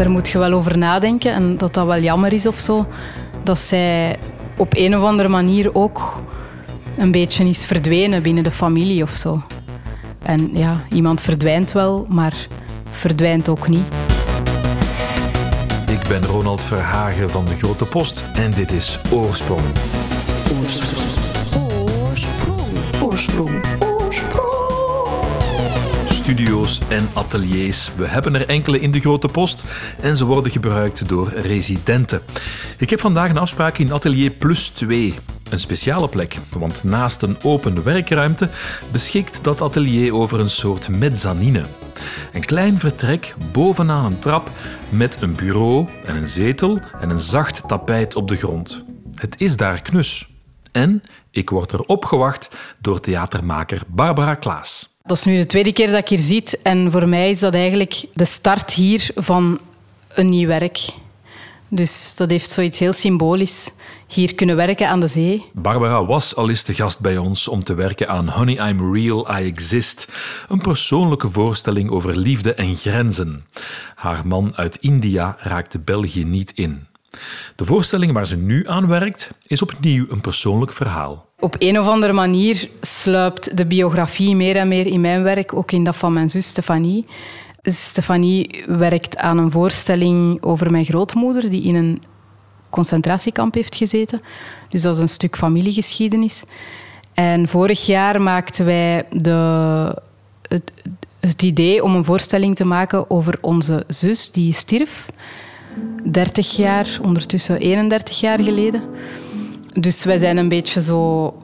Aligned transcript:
Daar 0.00 0.10
moet 0.10 0.28
je 0.28 0.38
wel 0.38 0.52
over 0.52 0.78
nadenken 0.78 1.32
en 1.32 1.56
dat 1.56 1.74
dat 1.74 1.86
wel 1.86 2.00
jammer 2.00 2.32
is 2.32 2.46
of 2.46 2.58
zo. 2.58 2.86
Dat 3.42 3.58
zij 3.58 4.18
op 4.56 4.72
een 4.76 4.96
of 4.96 5.02
andere 5.02 5.28
manier 5.28 5.74
ook 5.74 6.22
een 6.96 7.10
beetje 7.10 7.48
is 7.48 7.64
verdwenen 7.64 8.22
binnen 8.22 8.44
de 8.44 8.50
familie 8.50 9.02
of 9.02 9.14
zo. 9.14 9.42
En 10.22 10.50
ja, 10.52 10.80
iemand 10.88 11.20
verdwijnt 11.20 11.72
wel, 11.72 12.06
maar 12.08 12.46
verdwijnt 12.90 13.48
ook 13.48 13.68
niet. 13.68 13.94
Ik 15.86 16.08
ben 16.08 16.24
Ronald 16.24 16.64
Verhagen 16.64 17.30
van 17.30 17.44
de 17.44 17.54
Grote 17.54 17.86
Post 17.86 18.24
en 18.34 18.50
dit 18.50 18.72
is 18.72 18.98
Oorsprong. 19.10 19.66
Oorsprong. 20.60 21.29
Studio's 26.30 26.80
en 26.88 27.08
ateliers. 27.14 27.90
We 27.96 28.06
hebben 28.06 28.34
er 28.34 28.48
enkele 28.48 28.80
in 28.80 28.90
de 28.90 29.00
Grote 29.00 29.28
Post 29.28 29.64
en 30.00 30.16
ze 30.16 30.24
worden 30.24 30.52
gebruikt 30.52 31.08
door 31.08 31.28
residenten. 31.28 32.22
Ik 32.78 32.90
heb 32.90 33.00
vandaag 33.00 33.30
een 33.30 33.38
afspraak 33.38 33.78
in 33.78 33.92
Atelier 33.92 34.30
Plus 34.30 34.68
2. 34.68 35.14
Een 35.48 35.58
speciale 35.58 36.08
plek, 36.08 36.38
want 36.50 36.84
naast 36.84 37.22
een 37.22 37.36
open 37.42 37.82
werkruimte 37.82 38.48
beschikt 38.92 39.44
dat 39.44 39.62
atelier 39.62 40.14
over 40.14 40.40
een 40.40 40.50
soort 40.50 40.88
mezzanine. 40.88 41.64
Een 42.32 42.44
klein 42.44 42.78
vertrek 42.78 43.34
bovenaan 43.52 44.04
een 44.04 44.18
trap 44.18 44.50
met 44.88 45.16
een 45.20 45.34
bureau 45.34 45.88
en 46.04 46.16
een 46.16 46.26
zetel 46.26 46.80
en 47.00 47.10
een 47.10 47.20
zacht 47.20 47.62
tapijt 47.68 48.16
op 48.16 48.28
de 48.28 48.36
grond. 48.36 48.84
Het 49.14 49.34
is 49.40 49.56
daar 49.56 49.82
knus. 49.82 50.28
En 50.72 51.02
ik 51.30 51.50
word 51.50 51.72
er 51.72 51.80
opgewacht 51.80 52.50
door 52.80 53.00
theatermaker 53.00 53.82
Barbara 53.86 54.34
Klaas. 54.34 54.98
Dat 55.10 55.18
is 55.18 55.24
nu 55.24 55.36
de 55.36 55.46
tweede 55.46 55.72
keer 55.72 55.90
dat 55.90 55.98
ik 55.98 56.08
hier 56.08 56.18
zit 56.18 56.62
en 56.62 56.90
voor 56.90 57.08
mij 57.08 57.30
is 57.30 57.40
dat 57.40 57.54
eigenlijk 57.54 58.04
de 58.14 58.24
start 58.24 58.72
hier 58.72 59.10
van 59.14 59.60
een 60.08 60.26
nieuw 60.26 60.46
werk. 60.46 60.88
Dus 61.68 62.14
dat 62.16 62.30
heeft 62.30 62.50
zoiets 62.50 62.78
heel 62.78 62.92
symbolisch. 62.92 63.70
Hier 64.06 64.34
kunnen 64.34 64.56
werken 64.56 64.88
aan 64.88 65.00
de 65.00 65.06
zee. 65.06 65.44
Barbara 65.52 66.04
was 66.04 66.36
al 66.36 66.48
eens 66.48 66.62
te 66.62 66.74
gast 66.74 67.00
bij 67.00 67.16
ons 67.18 67.48
om 67.48 67.62
te 67.62 67.74
werken 67.74 68.08
aan 68.08 68.28
Honey 68.28 68.68
I'm 68.68 68.94
Real, 68.94 69.38
I 69.38 69.46
Exist. 69.46 70.08
Een 70.48 70.60
persoonlijke 70.60 71.28
voorstelling 71.28 71.90
over 71.90 72.16
liefde 72.16 72.54
en 72.54 72.74
grenzen. 72.74 73.44
Haar 73.94 74.26
man 74.26 74.56
uit 74.56 74.76
India 74.76 75.36
raakte 75.40 75.78
België 75.78 76.24
niet 76.24 76.52
in. 76.54 76.86
De 77.56 77.64
voorstelling 77.64 78.12
waar 78.12 78.26
ze 78.26 78.36
nu 78.36 78.68
aan 78.68 78.86
werkt 78.86 79.30
is 79.46 79.62
opnieuw 79.62 80.06
een 80.08 80.20
persoonlijk 80.20 80.72
verhaal. 80.72 81.26
Op 81.38 81.56
een 81.58 81.78
of 81.80 81.86
andere 81.86 82.12
manier 82.12 82.68
sluipt 82.80 83.56
de 83.56 83.66
biografie 83.66 84.36
meer 84.36 84.56
en 84.56 84.68
meer 84.68 84.86
in 84.86 85.00
mijn 85.00 85.22
werk, 85.22 85.54
ook 85.54 85.72
in 85.72 85.84
dat 85.84 85.96
van 85.96 86.12
mijn 86.12 86.30
zus 86.30 86.46
Stefanie. 86.46 87.06
Stefanie 87.62 88.64
werkt 88.66 89.16
aan 89.16 89.38
een 89.38 89.50
voorstelling 89.50 90.42
over 90.42 90.70
mijn 90.70 90.84
grootmoeder, 90.84 91.50
die 91.50 91.62
in 91.62 91.74
een 91.74 92.02
concentratiekamp 92.70 93.54
heeft 93.54 93.76
gezeten. 93.76 94.20
Dus 94.68 94.82
dat 94.82 94.96
is 94.96 95.02
een 95.02 95.08
stuk 95.08 95.36
familiegeschiedenis. 95.36 96.42
En 97.14 97.48
vorig 97.48 97.86
jaar 97.86 98.22
maakten 98.22 98.64
wij 98.64 99.06
de, 99.10 100.02
het, 100.48 100.72
het 101.20 101.42
idee 101.42 101.84
om 101.84 101.94
een 101.94 102.04
voorstelling 102.04 102.56
te 102.56 102.64
maken 102.64 103.10
over 103.10 103.38
onze 103.40 103.84
zus 103.86 104.30
die 104.30 104.52
stierf. 104.52 105.06
30 106.04 106.56
jaar, 106.56 106.98
ondertussen 107.02 107.58
31 107.58 108.20
jaar 108.20 108.40
geleden. 108.42 108.82
Dus 109.72 110.04
wij 110.04 110.18
zijn 110.18 110.36
een 110.36 110.48
beetje 110.48 110.82
zo 110.82 111.34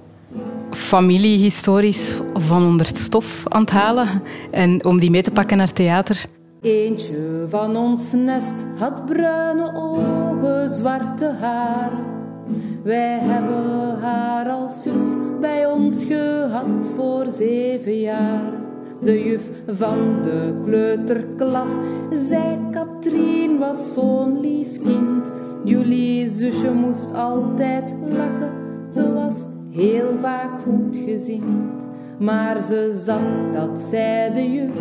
familiehistorisch 0.70 2.20
van 2.34 2.62
onder 2.62 2.86
het 2.86 2.98
stof 2.98 3.42
aan 3.48 3.60
het 3.60 3.70
halen. 3.70 4.08
En 4.50 4.84
om 4.84 4.98
die 4.98 5.10
mee 5.10 5.22
te 5.22 5.30
pakken 5.30 5.56
naar 5.56 5.72
theater. 5.72 6.24
Eentje 6.62 7.44
van 7.48 7.76
ons 7.76 8.12
nest 8.12 8.64
had 8.78 9.06
bruine 9.06 9.74
ogen, 9.74 10.68
zwarte 10.70 11.34
haar. 11.40 11.90
Wij 12.82 13.18
hebben 13.20 13.98
haar 14.00 14.48
als 14.48 14.82
zus 14.82 15.00
bij 15.40 15.66
ons 15.66 16.04
gehad 16.04 16.90
voor 16.96 17.26
zeven 17.30 18.00
jaar. 18.00 18.52
De 19.00 19.24
juf 19.24 19.50
van 19.66 20.22
de 20.22 20.60
kleuterklas 20.64 21.70
zei 22.10 22.58
Katrien 23.00 23.58
was 23.58 23.92
zo'n 23.92 24.40
lief 24.40 24.82
kind. 24.84 25.32
Jullie 25.64 26.28
zusje 26.28 26.70
moest 26.70 27.14
altijd 27.14 27.94
lachen, 28.08 28.52
ze 28.88 29.12
was 29.12 29.44
heel 29.70 30.18
vaak 30.20 30.50
goed 30.62 30.96
gezind. 31.06 31.86
Maar 32.18 32.62
ze 32.62 33.02
zat, 33.04 33.52
dat 33.52 33.78
zei 33.78 34.32
de 34.32 34.52
juf, 34.52 34.74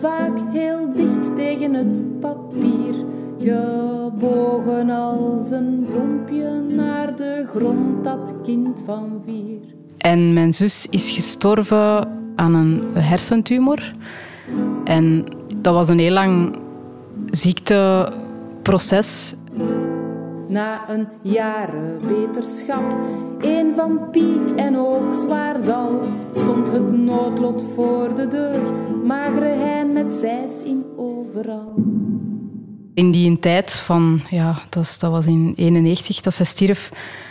vaak 0.00 0.38
heel 0.52 0.92
dicht 0.92 1.36
tegen 1.36 1.74
het 1.74 2.20
papier. 2.20 2.94
Gebogen 3.38 4.90
als 4.90 5.50
een 5.50 5.86
bloempje 5.90 6.60
naar 6.68 7.16
de 7.16 7.44
grond, 7.48 8.04
dat 8.04 8.34
kind 8.42 8.82
van 8.84 9.22
vier. 9.24 9.60
En 9.98 10.32
mijn 10.32 10.54
zus 10.54 10.86
is 10.90 11.10
gestorven 11.10 12.08
aan 12.36 12.54
een 12.54 12.82
hersentumor. 12.92 13.90
En 14.84 15.24
dat 15.56 15.74
was 15.74 15.88
een 15.88 15.98
heel 15.98 16.12
lang 16.12 16.58
ziekteproces. 17.30 19.34
Na 20.48 20.84
een 20.88 21.06
jaren 21.22 22.00
beterschap, 22.08 22.94
een 23.40 23.72
van 23.76 24.10
piek 24.10 24.50
en 24.56 24.78
ook 24.78 25.14
zwaardal, 25.14 26.00
stond 26.34 26.70
het 26.70 26.92
noodlot 26.92 27.64
voor 27.74 28.14
de 28.14 28.28
deur, 28.28 28.60
magere 29.04 29.44
hein 29.44 29.92
met 29.92 30.14
zijs 30.14 30.62
in 30.64 30.84
overal. 30.96 31.74
In 32.94 33.10
die 33.10 33.38
tijd 33.38 33.72
van, 33.72 34.20
ja, 34.30 34.58
dat, 34.68 34.96
dat 35.00 35.10
was 35.10 35.26
in 35.26 35.52
91 35.56 36.20
dat 36.20 36.34
zij 36.34 36.46
stierf, 36.46 36.88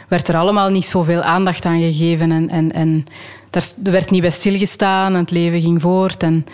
werd 0.07 0.27
er 0.27 0.35
allemaal 0.35 0.69
niet 0.69 0.85
zoveel 0.85 1.21
aandacht 1.21 1.66
aan 1.66 1.79
gegeven. 1.79 2.31
En, 2.31 2.50
en, 2.50 2.71
en 2.71 3.06
daar 3.50 3.63
werd 3.83 4.11
niet 4.11 4.21
bij 4.21 4.31
stilgestaan 4.31 5.13
en 5.13 5.19
het 5.19 5.31
leven 5.31 5.61
ging 5.61 5.81
voort. 5.81 6.23
En 6.23 6.45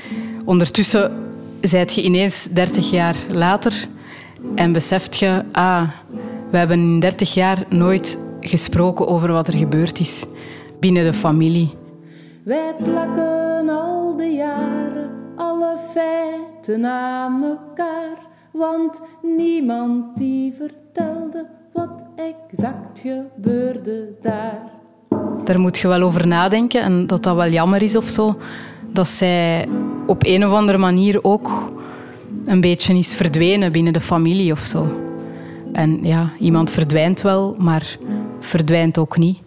ondertussen 0.46 1.25
zijt 1.68 1.94
je 1.94 2.02
ineens 2.04 2.48
30 2.52 2.90
jaar 2.90 3.16
later 3.32 3.88
en 4.56 4.72
beseft 4.72 5.16
je, 5.16 5.44
ah, 5.52 5.90
we 6.52 6.58
hebben 6.58 6.80
in 6.80 7.00
30 7.00 7.34
jaar 7.34 7.66
nooit 7.70 8.20
gesproken 8.40 9.08
over 9.08 9.32
wat 9.32 9.48
er 9.48 9.58
gebeurd 9.58 10.00
is 10.00 10.26
binnen 10.80 11.04
de 11.04 11.14
familie. 11.14 11.74
Wij 12.44 12.74
plakken 12.84 13.70
al 13.70 14.16
de 14.16 14.30
jaren 14.30 15.12
alle 15.36 15.78
feiten 15.94 16.86
aan 16.86 17.44
elkaar, 17.44 18.18
want 18.52 19.02
niemand 19.22 20.18
die 20.18 20.54
vertelde 20.58 21.48
wat 21.74 22.04
exact 22.16 23.00
gebeurde 23.00 24.16
daar. 24.22 24.62
Daar 25.44 25.60
moet 25.60 25.78
je 25.78 25.88
wel 25.88 26.02
over 26.02 26.28
nadenken 26.28 26.82
en 26.82 27.08
dat 27.08 27.24
dat 27.24 27.36
wel 27.36 27.50
jammer 27.50 27.82
is 27.82 27.96
of 27.96 28.08
zo. 28.08 28.36
Dat 28.96 29.08
zij 29.08 29.68
op 30.06 30.26
een 30.26 30.46
of 30.46 30.54
andere 30.54 30.78
manier 30.78 31.24
ook 31.24 31.72
een 32.46 32.62
beetje 32.62 32.98
is 32.98 33.16
verdwenen 33.16 33.72
binnen 33.72 33.94
de 33.94 34.02
familie 34.02 34.52
of 34.52 34.64
zo. 34.64 34.88
En 35.74 36.00
ja, 36.04 36.32
iemand 36.40 36.70
verdwijnt 36.70 37.22
wel, 37.22 37.56
maar 37.60 37.98
verdwijnt 38.40 38.98
ook 38.98 39.18
niet. 39.18 39.40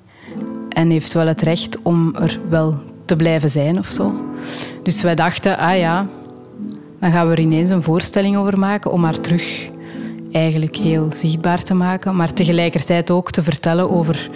En 0.69 0.91
heeft 0.91 1.13
wel 1.13 1.27
het 1.27 1.43
recht 1.43 1.79
om 1.83 2.15
er 2.15 2.41
wel 2.49 2.75
te 3.05 3.17
blijven 3.17 3.51
zijn 3.51 3.79
of 3.79 3.87
zo. 3.87 4.13
Dus 4.83 5.03
wij 5.03 5.15
dachten, 5.15 5.59
ah 5.59 5.79
ja, 5.79 6.07
dan 7.01 7.11
gaan 7.11 7.27
we 7.27 7.33
er 7.33 7.41
ineens 7.41 7.71
een 7.71 7.83
voorstelling 7.83 8.37
over 8.37 8.59
maken 8.59 8.93
om 8.93 9.05
haar 9.05 9.21
terug 9.21 9.69
eigenlijk 10.33 10.77
heel 10.77 11.09
zichtbaar 11.13 11.63
te 11.63 11.75
maken, 11.75 12.17
maar 12.17 12.33
tegelijkertijd 12.33 13.11
ook 13.11 13.31
te 13.31 13.43
vertellen 13.43 13.91
over 13.91 14.31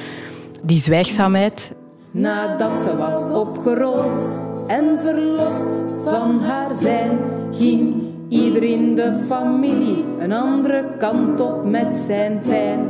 die 0.63 0.79
zwijgzaamheid. 0.79 1.75
Nadat 2.11 2.81
ze 2.81 2.97
was 2.97 3.31
opgerold 3.31 4.29
en 4.73 4.99
verlost 4.99 5.83
van 6.05 6.41
haar 6.41 6.75
zijn, 6.75 7.19
ging 7.51 7.95
ieder 8.29 8.63
in 8.63 8.95
de 8.95 9.25
familie 9.27 10.05
een 10.19 10.33
andere 10.33 10.85
kant 10.99 11.41
op 11.41 11.65
met 11.65 11.97
zijn 11.97 12.41
pijn. 12.49 12.81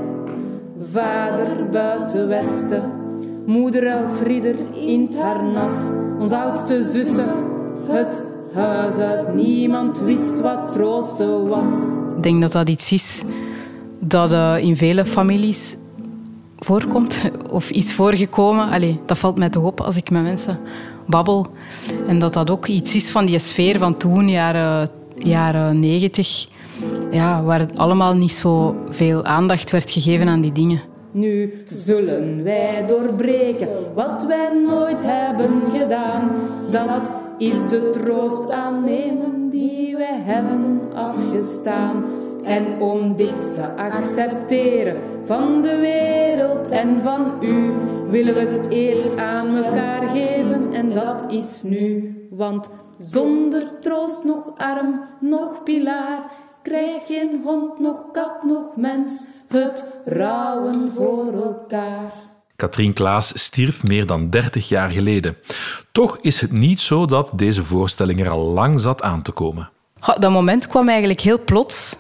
Vader 0.90 1.70
buiten 1.70 2.29
Westen, 2.29 2.82
moeder 3.46 3.93
als 3.93 4.20
ridder 4.20 4.55
in 4.75 5.06
het 5.06 5.17
harnas, 5.17 5.75
ons 6.19 6.32
oudste 6.32 6.82
zussen, 6.93 7.34
het 7.87 8.23
huis 8.55 8.96
uit. 8.96 9.35
Niemand 9.35 10.00
wist 10.00 10.40
wat 10.40 10.73
troosten 10.73 11.49
was. 11.49 11.69
Ik 12.17 12.23
denk 12.23 12.40
dat 12.40 12.52
dat 12.52 12.69
iets 12.69 12.93
is 12.93 13.25
dat 13.99 14.32
uh, 14.32 14.56
in 14.58 14.76
vele 14.76 15.05
families 15.05 15.76
voorkomt 16.58 17.20
of 17.50 17.70
is 17.70 17.94
voorgekomen. 17.94 18.70
Allee, 18.70 19.00
dat 19.06 19.19
valt 19.19 19.38
mij 19.38 19.50
toch 19.50 19.64
op 19.64 19.81
als 19.81 19.96
ik 19.96 20.11
met 20.11 20.23
mensen 20.23 20.58
babbel. 21.06 21.46
En 22.06 22.19
dat 22.19 22.32
dat 22.32 22.50
ook 22.50 22.66
iets 22.66 22.94
is 22.94 23.10
van 23.10 23.26
die 23.26 23.38
sfeer 23.38 23.78
van 23.78 23.96
toen, 23.96 24.28
jaren, 24.28 24.88
jaren 25.14 25.81
90, 25.81 26.46
ja, 27.10 27.43
waar 27.43 27.58
het 27.58 27.78
allemaal 27.78 28.14
niet 28.14 28.32
zo 28.32 28.76
veel 28.90 29.25
aandacht 29.25 29.70
werd 29.70 29.90
gegeven 29.90 30.28
aan 30.28 30.40
die 30.40 30.52
dingen. 30.52 30.81
Nu 31.10 31.64
zullen 31.70 32.43
wij 32.44 32.84
doorbreken 32.88 33.69
wat 33.94 34.25
wij 34.28 34.49
nooit 34.66 35.02
hebben 35.04 35.62
gedaan. 35.70 36.31
Dat 36.70 37.10
is 37.38 37.69
de 37.69 37.90
troost 37.90 38.50
aannemen 38.50 39.50
die 39.50 39.96
wij 39.96 40.19
hebben 40.20 40.81
afgestaan. 40.94 42.04
En 42.44 42.81
om 42.81 43.16
dit 43.16 43.54
te 43.54 43.76
accepteren 43.76 44.96
van 45.25 45.62
de 45.62 45.76
wereld 45.76 46.69
en 46.69 47.02
van 47.02 47.32
u, 47.40 47.72
willen 48.12 48.35
we 48.35 48.41
het 48.41 48.69
eerst 48.69 49.19
aan 49.19 49.56
elkaar 49.56 50.09
geven 50.09 50.73
en 50.73 50.93
dat 50.93 51.32
is 51.32 51.61
nu. 51.62 52.17
Want 52.31 52.70
zonder 52.99 53.81
troost 53.81 54.25
nog 54.25 54.47
arm, 54.56 55.05
nog 55.20 55.62
pilaar, 55.62 56.31
krijg 56.62 57.06
geen 57.06 57.41
hond, 57.44 57.79
nog 57.79 58.05
kat, 58.12 58.44
nog 58.44 58.76
mens 58.76 59.25
het 59.49 59.85
rouwen 60.05 60.93
voor 60.97 61.32
elkaar. 61.32 62.12
Katrien 62.56 62.93
Klaas 62.93 63.32
stierf 63.35 63.82
meer 63.82 64.06
dan 64.06 64.31
30 64.31 64.69
jaar 64.69 64.91
geleden. 64.91 65.37
Toch 65.93 66.19
is 66.20 66.41
het 66.41 66.53
niet 66.53 66.81
zo 66.81 67.06
dat 67.06 67.32
deze 67.35 67.64
voorstelling 67.64 68.20
er 68.20 68.31
al 68.31 68.47
lang 68.47 68.81
zat 68.81 69.03
aan 69.03 69.23
te 69.23 69.32
komen. 69.32 69.70
dat 70.19 70.31
moment 70.31 70.67
kwam 70.67 70.88
eigenlijk 70.88 71.20
heel 71.20 71.44
plots. 71.44 71.97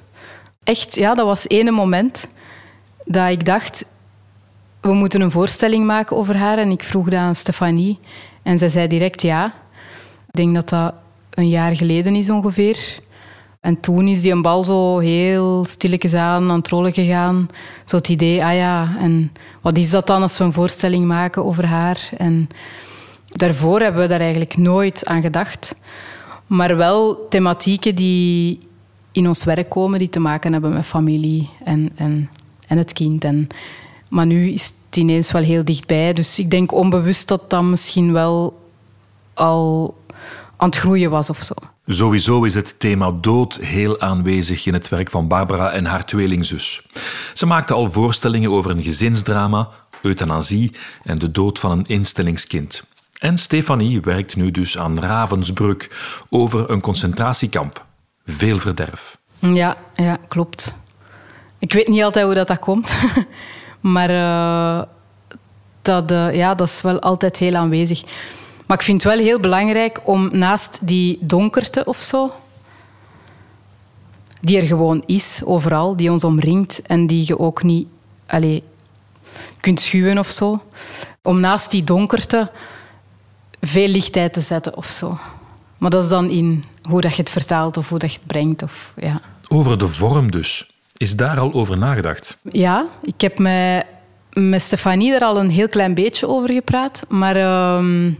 Echt, 0.64 0.94
ja, 0.94 1.14
dat 1.14 1.26
was 1.26 1.48
ene 1.48 1.70
moment 1.70 2.28
dat 3.04 3.30
ik 3.30 3.44
dacht, 3.44 3.84
we 4.82 4.92
moeten 4.92 5.20
een 5.20 5.30
voorstelling 5.30 5.86
maken 5.86 6.16
over 6.16 6.36
haar. 6.36 6.58
En 6.58 6.70
ik 6.70 6.82
vroeg 6.82 7.08
dat 7.08 7.18
aan 7.18 7.34
Stefanie. 7.34 7.98
En 8.42 8.58
zij 8.58 8.68
zei 8.68 8.86
direct 8.88 9.22
ja. 9.22 9.46
Ik 10.26 10.34
denk 10.34 10.54
dat 10.54 10.68
dat 10.68 10.94
een 11.30 11.48
jaar 11.48 11.76
geleden 11.76 12.14
is 12.14 12.30
ongeveer. 12.30 13.00
En 13.60 13.80
toen 13.80 14.08
is 14.08 14.20
die 14.20 14.32
een 14.32 14.42
bal 14.42 14.64
zo 14.64 14.98
heel 14.98 15.64
stilletjes 15.64 16.14
aan 16.14 16.50
aan 16.50 16.58
het 16.58 16.68
rollen 16.68 16.92
gegaan. 16.92 17.48
Zo 17.84 17.96
het 17.96 18.08
idee, 18.08 18.44
ah 18.44 18.54
ja, 18.54 18.96
en 18.98 19.32
wat 19.60 19.76
is 19.76 19.90
dat 19.90 20.06
dan 20.06 20.22
als 20.22 20.38
we 20.38 20.44
een 20.44 20.52
voorstelling 20.52 21.06
maken 21.06 21.44
over 21.44 21.66
haar? 21.66 22.10
En 22.16 22.48
daarvoor 23.24 23.80
hebben 23.80 24.02
we 24.02 24.08
daar 24.08 24.20
eigenlijk 24.20 24.56
nooit 24.56 25.06
aan 25.06 25.22
gedacht. 25.22 25.74
Maar 26.46 26.76
wel 26.76 27.28
thematieken 27.28 27.94
die 27.94 28.60
in 29.12 29.28
ons 29.28 29.44
werk 29.44 29.68
komen, 29.68 29.98
die 29.98 30.10
te 30.10 30.20
maken 30.20 30.52
hebben 30.52 30.72
met 30.72 30.86
familie 30.86 31.50
en, 31.64 31.92
en, 31.94 32.30
en 32.66 32.78
het 32.78 32.92
kind. 32.92 33.24
En, 33.24 33.48
maar 34.12 34.26
nu 34.26 34.50
is 34.50 34.64
het 34.64 34.96
ineens 34.96 35.32
wel 35.32 35.42
heel 35.42 35.64
dichtbij. 35.64 36.12
Dus 36.12 36.38
ik 36.38 36.50
denk 36.50 36.72
onbewust 36.72 37.28
dat 37.28 37.50
dat 37.50 37.62
misschien 37.62 38.12
wel 38.12 38.60
al 39.34 39.96
aan 40.56 40.68
het 40.68 40.78
groeien 40.78 41.10
was 41.10 41.30
of 41.30 41.42
zo. 41.42 41.54
Sowieso 41.86 42.44
is 42.44 42.54
het 42.54 42.80
thema 42.80 43.10
dood 43.20 43.56
heel 43.56 44.00
aanwezig 44.00 44.66
in 44.66 44.72
het 44.72 44.88
werk 44.88 45.10
van 45.10 45.28
Barbara 45.28 45.70
en 45.70 45.84
haar 45.84 46.06
tweelingzus. 46.06 46.86
Ze 47.34 47.46
maakte 47.46 47.74
al 47.74 47.90
voorstellingen 47.90 48.50
over 48.50 48.70
een 48.70 48.82
gezinsdrama, 48.82 49.68
euthanasie 50.02 50.72
en 51.02 51.18
de 51.18 51.30
dood 51.30 51.58
van 51.58 51.70
een 51.70 51.84
instellingskind. 51.84 52.84
En 53.18 53.38
Stefanie 53.38 54.00
werkt 54.00 54.36
nu 54.36 54.50
dus 54.50 54.78
aan 54.78 55.00
Ravensbrück 55.00 55.90
over 56.28 56.70
een 56.70 56.80
concentratiekamp. 56.80 57.84
Veel 58.26 58.58
verderf. 58.58 59.18
Ja, 59.38 59.76
ja 59.96 60.18
klopt. 60.28 60.74
Ik 61.58 61.72
weet 61.72 61.88
niet 61.88 62.02
altijd 62.02 62.24
hoe 62.24 62.34
dat, 62.34 62.48
dat 62.48 62.58
komt, 62.58 62.94
maar 63.82 64.10
uh, 64.10 64.82
dat, 65.82 66.10
uh, 66.10 66.34
ja, 66.34 66.54
dat 66.54 66.68
is 66.68 66.80
wel 66.80 67.00
altijd 67.00 67.36
heel 67.36 67.54
aanwezig. 67.54 68.02
Maar 68.66 68.76
ik 68.76 68.82
vind 68.82 69.02
het 69.02 69.14
wel 69.14 69.24
heel 69.24 69.40
belangrijk 69.40 70.00
om 70.04 70.28
naast 70.32 70.78
die 70.82 71.18
donkerte 71.22 71.84
of 71.84 72.00
zo, 72.00 72.32
die 74.40 74.56
er 74.56 74.66
gewoon 74.66 75.02
is, 75.06 75.40
overal, 75.44 75.96
die 75.96 76.10
ons 76.10 76.24
omringt 76.24 76.82
en 76.82 77.06
die 77.06 77.24
je 77.26 77.38
ook 77.38 77.62
niet 77.62 77.86
allez, 78.26 78.60
kunt 79.60 79.80
schuwen 79.80 80.18
of 80.18 80.30
zo, 80.30 80.62
om 81.22 81.40
naast 81.40 81.70
die 81.70 81.84
donkerte 81.84 82.50
veel 83.60 83.88
lichtheid 83.88 84.32
te 84.32 84.40
zetten 84.40 84.76
of 84.76 84.86
zo. 84.86 85.18
Maar 85.78 85.90
dat 85.90 86.02
is 86.02 86.08
dan 86.08 86.30
in 86.30 86.64
hoe 86.82 87.00
dat 87.00 87.14
je 87.14 87.20
het 87.22 87.30
vertaalt 87.30 87.76
of 87.76 87.88
hoe 87.88 87.98
dat 87.98 88.12
je 88.12 88.18
het 88.18 88.26
brengt. 88.26 88.62
Of, 88.62 88.92
ja. 88.96 89.20
Over 89.48 89.78
de 89.78 89.88
vorm 89.88 90.30
dus. 90.30 90.71
Is 91.02 91.16
daar 91.16 91.40
al 91.40 91.52
over 91.52 91.78
nagedacht? 91.78 92.38
Ja, 92.50 92.86
ik 93.02 93.20
heb 93.20 93.38
met, 93.38 94.62
Stefanie 94.62 95.14
er 95.14 95.20
al 95.20 95.38
een 95.38 95.50
heel 95.50 95.68
klein 95.68 95.94
beetje 95.94 96.28
over 96.28 96.52
gepraat. 96.52 97.02
Maar 97.08 97.36
uh, 97.36 98.12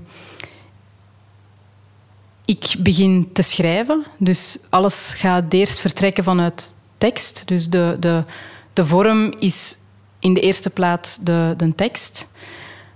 ik 2.44 2.74
begin 2.78 3.30
te 3.32 3.42
schrijven. 3.42 4.04
Dus 4.18 4.58
alles 4.68 5.14
gaat 5.16 5.52
eerst 5.52 5.78
vertrekken 5.78 6.24
vanuit 6.24 6.74
tekst. 6.98 7.42
Dus 7.46 7.68
de, 7.68 7.96
de, 8.00 8.24
de 8.72 8.86
vorm 8.86 9.32
is 9.38 9.78
in 10.18 10.34
de 10.34 10.40
eerste 10.40 10.70
plaats 10.70 11.18
de, 11.18 11.54
de 11.56 11.74
tekst. 11.74 12.26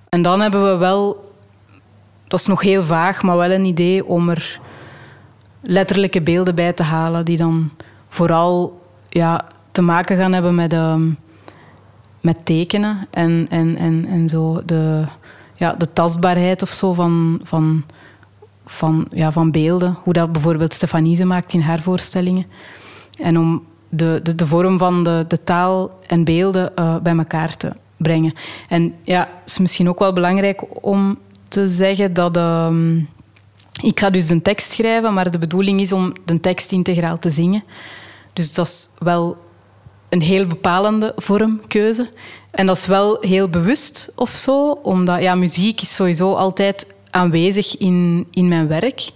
En 0.09 0.23
dan 0.23 0.41
hebben 0.41 0.71
we 0.71 0.77
wel, 0.77 1.33
dat 2.25 2.41
is 2.41 2.47
nog 2.47 2.63
heel 2.63 2.83
vaag, 2.83 3.23
maar 3.23 3.37
wel 3.37 3.51
een 3.51 3.65
idee 3.65 4.07
om 4.07 4.29
er 4.29 4.61
letterlijke 5.61 6.23
beelden 6.23 6.55
bij 6.55 6.73
te 6.73 6.83
halen 6.83 7.25
die 7.25 7.37
dan 7.37 7.71
vooral 8.09 8.81
ja, 9.09 9.55
te 9.77 9.83
maken 9.83 10.17
gaan 10.17 10.33
hebben 10.33 10.55
met, 10.55 10.73
uh, 10.73 10.97
met 12.21 12.37
tekenen 12.45 13.07
en, 13.11 13.47
en, 13.51 13.77
en, 13.77 14.07
en 14.09 14.29
zo 14.29 14.63
de, 14.65 15.05
ja, 15.55 15.73
de 15.73 15.93
tastbaarheid 15.93 16.63
of 16.63 16.73
zo 16.73 16.93
van, 16.93 17.41
van 17.43 17.85
van, 18.67 19.07
ja, 19.11 19.33
van 19.33 19.51
beelden. 19.51 19.97
Hoe 20.03 20.13
dat 20.13 20.33
bijvoorbeeld 20.33 20.75
Stefanie 20.75 21.17
ze 21.17 21.25
maakt 21.25 21.53
in 21.53 21.61
haar 21.61 21.81
voorstellingen. 21.81 22.47
En 23.21 23.39
om 23.39 23.63
de, 23.89 24.21
de, 24.23 24.35
de 24.35 24.47
vorm 24.47 24.79
van 24.79 25.05
de, 25.05 25.25
de 25.29 25.45
taal 25.45 25.99
en 26.07 26.25
beelden 26.25 26.73
uh, 26.79 26.97
bij 27.03 27.17
elkaar 27.17 27.57
te 27.57 27.73
brengen. 27.97 28.33
En 28.69 28.95
ja, 29.03 29.21
het 29.21 29.51
is 29.51 29.59
misschien 29.59 29.89
ook 29.89 29.99
wel 29.99 30.13
belangrijk 30.13 30.85
om 30.87 31.19
te 31.49 31.69
zeggen 31.69 32.15
dat... 32.15 32.37
Uh, 32.37 32.97
ik 33.83 34.01
ga 34.01 34.11
dus 34.11 34.29
een 34.29 34.43
tekst 34.43 34.73
schrijven, 34.73 35.15
maar 35.15 35.31
de 35.31 35.39
bedoeling 35.39 35.81
is 35.81 35.93
om 35.93 36.13
de 36.25 36.41
tekst 36.41 36.73
integraal 36.73 37.19
te 37.19 37.31
zingen. 37.31 37.65
Dus 38.33 38.53
dat 38.53 38.67
is 38.67 38.91
wel 38.99 39.37
een 40.09 40.23
heel 40.23 40.47
bepalende 40.47 41.13
vormkeuze. 41.17 42.09
En 42.51 42.67
dat 42.67 42.77
is 42.77 42.87
wel 42.87 43.17
heel 43.21 43.49
bewust 43.49 44.13
of 44.15 44.31
zo, 44.31 44.79
omdat 44.83 45.21
ja, 45.21 45.35
muziek 45.35 45.81
is 45.81 45.95
sowieso 45.95 46.35
altijd 46.35 46.87
aanwezig 47.11 47.77
in, 47.77 48.27
in 48.31 48.49
mijn 48.49 48.69
werk. 48.69 49.11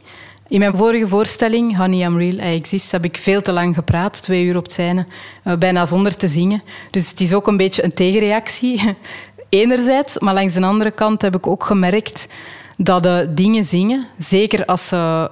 In 0.48 0.58
mijn 0.58 0.76
vorige 0.76 1.08
voorstelling, 1.08 1.76
Honey 1.76 2.04
I'm 2.06 2.18
Real, 2.18 2.34
I 2.34 2.56
Exist, 2.56 2.92
heb 2.92 3.04
ik 3.04 3.16
veel 3.16 3.42
te 3.42 3.52
lang 3.52 3.74
gepraat, 3.74 4.22
twee 4.22 4.44
uur 4.44 4.56
op 4.56 4.62
het 4.62 4.72
scène, 4.72 5.06
uh, 5.44 5.54
bijna 5.54 5.86
zonder 5.86 6.16
te 6.16 6.28
zingen. 6.28 6.62
Dus 6.90 7.10
het 7.10 7.20
is 7.20 7.32
ook 7.32 7.46
een 7.46 7.56
beetje 7.56 7.84
een 7.84 7.94
tegenreactie, 7.94 8.96
enerzijds. 9.48 10.18
Maar 10.18 10.34
langs 10.34 10.54
de 10.54 10.62
andere 10.62 10.90
kant 10.90 11.22
heb 11.22 11.36
ik 11.36 11.46
ook 11.46 11.64
gemerkt 11.64 12.28
dat 12.76 13.02
de 13.02 13.26
dingen 13.30 13.64
zingen, 13.64 14.06
zeker 14.18 14.64
als, 14.64 14.92
uh, 14.92 15.24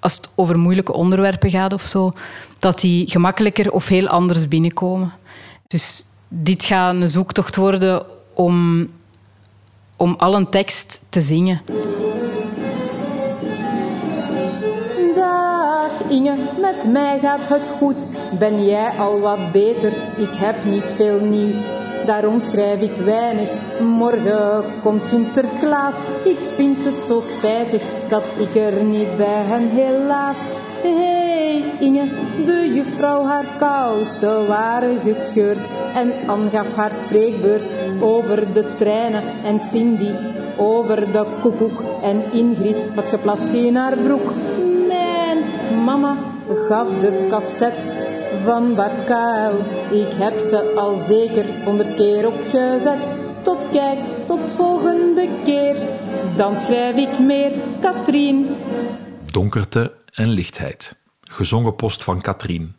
als 0.00 0.16
het 0.16 0.28
over 0.34 0.58
moeilijke 0.58 0.92
onderwerpen 0.92 1.50
gaat 1.50 1.72
of 1.72 1.82
zo, 1.82 2.12
dat 2.58 2.80
die 2.80 3.10
gemakkelijker 3.10 3.72
of 3.72 3.88
heel 3.88 4.06
anders 4.08 4.48
binnenkomen. 4.48 5.12
Dus 5.68 6.06
dit 6.28 6.64
gaat 6.64 6.94
een 6.94 7.08
zoektocht 7.08 7.56
worden 7.56 8.04
om, 8.34 8.86
om 9.96 10.14
al 10.18 10.34
een 10.34 10.48
tekst 10.50 11.04
te 11.08 11.20
zingen. 11.20 11.60
Inge, 16.08 16.36
met 16.60 16.92
mij 16.92 17.18
gaat 17.18 17.48
het 17.48 17.68
goed. 17.78 18.06
Ben 18.38 18.66
jij 18.66 18.90
al 18.90 19.20
wat 19.20 19.52
beter? 19.52 19.92
Ik 20.16 20.34
heb 20.34 20.64
niet 20.64 20.90
veel 20.90 21.20
nieuws. 21.20 21.70
Daarom 22.06 22.40
schrijf 22.40 22.80
ik 22.80 22.94
weinig. 22.94 23.50
Morgen 23.80 24.64
komt 24.82 25.06
Sinterklaas. 25.06 26.00
Ik 26.24 26.38
vind 26.54 26.84
het 26.84 27.02
zo 27.02 27.20
spijtig 27.20 27.82
dat 28.08 28.22
ik 28.36 28.54
er 28.54 28.84
niet 28.84 29.16
bij 29.16 29.42
hen, 29.46 29.68
helaas. 29.68 30.38
Hey, 30.82 31.64
Inge, 31.80 32.08
de 32.44 32.70
juffrouw 32.74 33.24
haar 33.24 33.44
kousen 33.58 34.46
waren 34.46 35.00
gescheurd. 35.00 35.70
En 35.94 36.12
Anne 36.26 36.50
gaf 36.50 36.74
haar 36.74 36.92
spreekbeurt 36.92 37.70
over 38.00 38.52
de 38.52 38.74
treinen. 38.74 39.22
En 39.44 39.60
Cindy 39.60 40.10
over 40.56 41.12
de 41.12 41.26
koekoek. 41.40 41.82
En 42.02 42.22
Ingrid 42.32 42.84
had 42.94 43.08
geplast 43.08 43.52
in 43.52 43.76
haar 43.76 43.96
broek. 43.96 44.32
Mama 45.84 46.16
gaf 46.68 46.88
de 47.00 47.26
cassette 47.30 48.05
van 48.46 48.74
Bart 48.74 49.04
KL. 49.04 49.54
Ik 49.94 50.12
heb 50.12 50.38
ze 50.38 50.72
al 50.76 50.96
zeker 50.96 51.44
honderd 51.64 51.94
keer 51.94 52.26
opgezet. 52.26 53.08
Tot 53.42 53.66
kijk, 53.70 53.98
tot 54.26 54.50
volgende 54.50 55.28
keer. 55.44 55.76
Dan 56.36 56.58
schrijf 56.58 56.96
ik 56.96 57.18
meer, 57.18 57.52
Katrien. 57.80 58.56
Donkerte 59.30 59.92
en 60.14 60.28
lichtheid. 60.28 60.96
Gezongen 61.20 61.76
post 61.76 62.04
van 62.04 62.20
Katrien. 62.20 62.76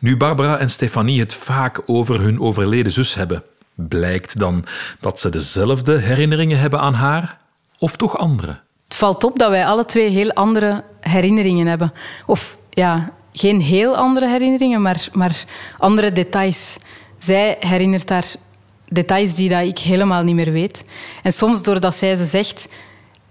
Nu 0.00 0.16
Barbara 0.16 0.58
en 0.58 0.70
Stefanie 0.70 1.20
het 1.20 1.34
vaak 1.34 1.82
over 1.86 2.20
hun 2.20 2.40
overleden 2.40 2.92
zus 2.92 3.14
hebben, 3.14 3.42
blijkt 3.74 4.38
dan 4.38 4.64
dat 5.00 5.20
ze 5.20 5.30
dezelfde 5.30 5.98
herinneringen 5.98 6.58
hebben 6.58 6.80
aan 6.80 6.94
haar 6.94 7.38
of 7.78 7.96
toch 7.96 8.18
andere? 8.18 8.58
Het 8.84 8.94
valt 8.94 9.24
op 9.24 9.38
dat 9.38 9.50
wij 9.50 9.66
alle 9.66 9.84
twee 9.84 10.08
heel 10.08 10.32
andere 10.32 10.84
herinneringen 11.00 11.66
hebben. 11.66 11.92
Of 12.26 12.56
ja, 12.70 13.12
geen 13.36 13.60
heel 13.60 13.96
andere 13.96 14.28
herinneringen, 14.28 14.82
maar, 14.82 15.08
maar 15.12 15.44
andere 15.78 16.12
details. 16.12 16.76
Zij 17.18 17.56
herinnert 17.60 18.08
daar 18.08 18.34
details 18.88 19.34
die 19.34 19.48
dat 19.48 19.66
ik 19.66 19.78
helemaal 19.78 20.22
niet 20.22 20.34
meer 20.34 20.52
weet. 20.52 20.84
En 21.22 21.32
soms 21.32 21.62
doordat 21.62 21.96
zij 21.96 22.14
ze 22.14 22.24
zegt, 22.24 22.68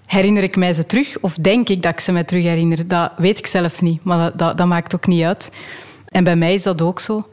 herinner 0.06 0.44
ik 0.44 0.56
mij 0.56 0.74
ze 0.74 0.86
terug. 0.86 1.18
Of 1.22 1.36
denk 1.36 1.70
ik 1.70 1.82
dat 1.82 1.92
ik 1.92 2.00
ze 2.00 2.12
mij 2.12 2.24
terug 2.24 2.44
herinner. 2.44 2.88
Dat 2.88 3.12
weet 3.18 3.38
ik 3.38 3.48
zelfs 3.48 3.80
niet, 3.80 4.04
maar 4.04 4.32
dat, 4.36 4.58
dat, 4.58 4.68
maakt 4.68 4.96
ook 4.96 5.08
niet 5.08 5.24
uit. 5.24 5.52
En 6.08 6.24
bij 6.24 6.36
mij 6.36 6.54
is 6.54 6.64
dat 6.64 6.82
ook 6.82 7.00
zo. 7.00 7.28